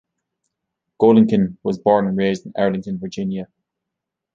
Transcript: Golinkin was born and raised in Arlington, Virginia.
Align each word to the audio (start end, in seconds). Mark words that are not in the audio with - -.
Golinkin 0.99 1.57
was 1.61 1.77
born 1.77 2.07
and 2.07 2.17
raised 2.17 2.47
in 2.47 2.53
Arlington, 2.57 2.97
Virginia. 2.97 3.47